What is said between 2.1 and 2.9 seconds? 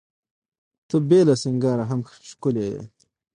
ښکلي یې.